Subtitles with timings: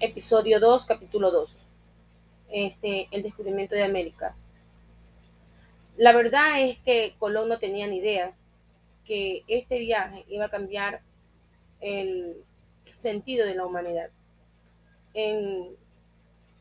[0.00, 1.56] episodio 2, capítulo 2.
[2.50, 4.34] Este, el descubrimiento de América.
[5.96, 8.34] La verdad es que Colón no tenía ni idea
[9.06, 11.00] que este viaje iba a cambiar
[11.80, 12.36] el
[12.94, 14.10] sentido de la humanidad.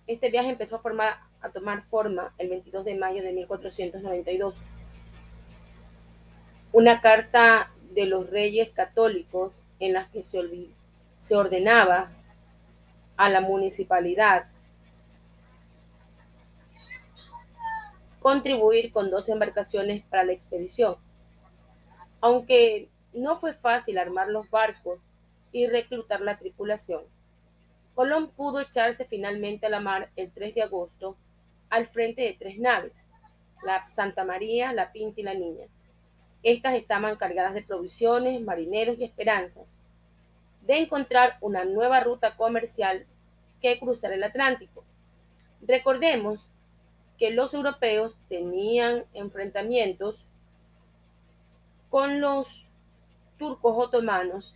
[0.08, 0.82] Este viaje empezó
[1.42, 4.56] a, tomar forma el 22 de mayo de 1492.
[6.72, 12.12] Una carta de los reyes católicos en la que se ordenaba
[13.18, 14.46] a la municipalidad
[18.20, 20.96] contribuir con dos embarcaciones para la expedición.
[22.22, 25.00] Aunque no fue fácil armar los barcos
[25.52, 27.04] y reclutar la tripulación,
[27.94, 31.16] Colón pudo echarse finalmente a la mar el 3 de agosto
[31.70, 33.00] al frente de tres naves,
[33.64, 35.68] la Santa María, la Pinta y la Niña.
[36.44, 39.76] Estas estaban cargadas de provisiones, marineros y esperanzas
[40.66, 43.06] de encontrar una nueva ruta comercial
[43.62, 44.84] que cruzar el Atlántico.
[45.62, 46.48] Recordemos
[47.18, 50.26] que los europeos tenían enfrentamientos
[51.90, 52.66] con los
[53.38, 54.54] turcos otomanos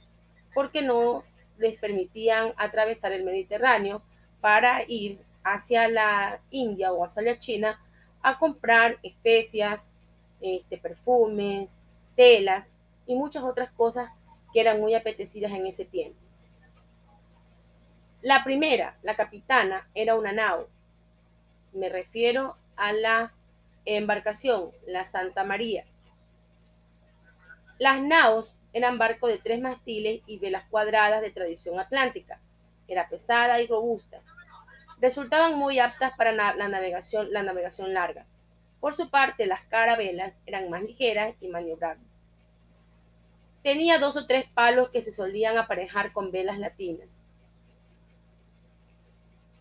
[0.54, 1.24] porque no
[1.58, 4.02] les permitían atravesar el Mediterráneo
[4.42, 7.80] para ir hacia la India o hacia la China
[8.22, 9.92] a comprar especias,
[10.42, 11.84] este, perfumes,
[12.16, 12.74] telas
[13.06, 14.10] y muchas otras cosas
[14.54, 16.20] que eran muy apetecidas en ese tiempo.
[18.22, 20.68] La primera, la capitana, era una nao,
[21.74, 23.34] me refiero a la
[23.86, 25.86] embarcación, la Santa María.
[27.78, 32.40] Las naos eran barcos de tres mastiles y velas cuadradas de tradición atlántica.
[32.88, 34.22] Era pesada y robusta.
[35.00, 38.26] Resultaban muy aptas para la navegación, la navegación larga.
[38.80, 42.19] Por su parte, las carabelas eran más ligeras y maniobrables.
[43.70, 47.22] Tenía dos o tres palos que se solían aparejar con velas latinas.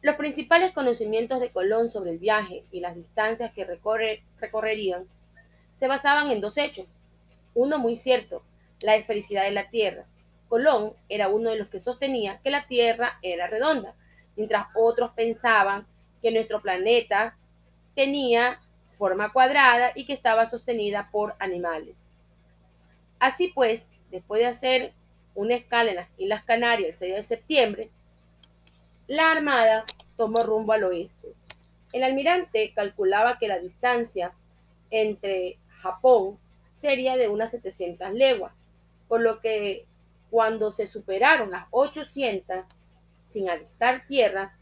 [0.00, 3.66] Los principales conocimientos de Colón sobre el viaje y las distancias que
[4.40, 5.04] recorrerían
[5.72, 6.86] se basaban en dos hechos.
[7.54, 8.42] Uno muy cierto,
[8.80, 10.06] la esfericidad de la Tierra.
[10.48, 13.94] Colón era uno de los que sostenía que la Tierra era redonda,
[14.36, 15.86] mientras otros pensaban
[16.22, 17.36] que nuestro planeta
[17.94, 18.58] tenía
[18.94, 22.06] forma cuadrada y que estaba sostenida por animales.
[23.18, 24.92] Así pues, después de hacer
[25.34, 27.90] una escala en las Islas Canarias el 6 de septiembre,
[29.06, 29.84] la Armada
[30.16, 31.28] tomó rumbo al oeste.
[31.92, 34.32] El almirante calculaba que la distancia
[34.90, 36.38] entre Japón
[36.72, 38.52] sería de unas 700 leguas,
[39.08, 39.86] por lo que
[40.30, 42.64] cuando se superaron las 800
[43.26, 44.56] sin avistar tierra,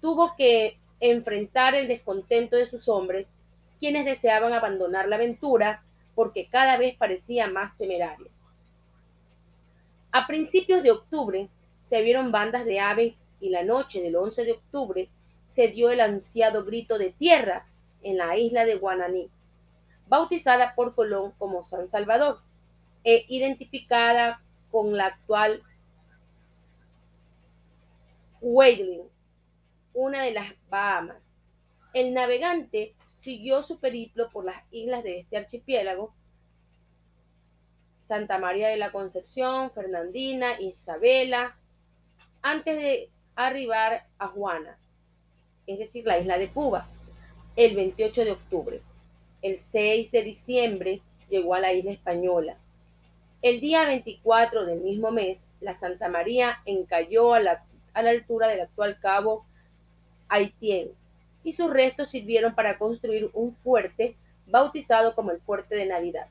[0.00, 3.30] tuvo que enfrentar el descontento de sus hombres,
[3.78, 5.82] quienes deseaban abandonar la aventura
[6.14, 8.30] porque cada vez parecía más temeraria.
[10.12, 11.48] A principios de octubre
[11.82, 15.08] se vieron bandas de aves y la noche del 11 de octubre
[15.44, 17.66] se dio el ansiado grito de tierra
[18.02, 19.30] en la isla de Guananí,
[20.08, 22.40] bautizada por Colón como San Salvador
[23.04, 25.62] e identificada con la actual
[28.40, 29.02] Whaling,
[29.94, 31.36] una de las Bahamas.
[31.92, 36.14] El navegante siguió su periplo por las islas de este archipiélago,
[38.10, 41.54] Santa María de la Concepción, Fernandina, Isabela,
[42.42, 44.76] antes de arribar a Juana,
[45.68, 46.88] es decir, la isla de Cuba,
[47.54, 48.80] el 28 de octubre.
[49.42, 52.56] El 6 de diciembre llegó a la isla española.
[53.42, 58.48] El día 24 del mismo mes, la Santa María encalló a la, a la altura
[58.48, 59.44] del actual cabo
[60.28, 60.90] Haitien
[61.44, 64.16] y sus restos sirvieron para construir un fuerte
[64.48, 66.26] bautizado como el Fuerte de Navidad.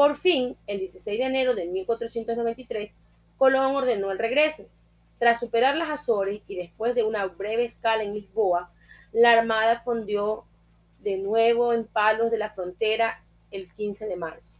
[0.00, 2.90] Por fin, el 16 de enero de 1493,
[3.36, 4.64] Colón ordenó el regreso,
[5.18, 8.72] tras superar las Azores y después de una breve escala en Lisboa,
[9.12, 10.44] la Armada fondió
[11.00, 14.54] de nuevo en Palos de la Frontera el 15 de marzo.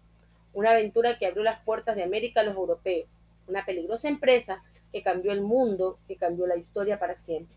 [0.52, 3.08] Una aventura que abrió las puertas de América a los europeos.
[3.48, 4.62] Una peligrosa empresa
[4.92, 7.56] que cambió el mundo, que cambió la historia para siempre.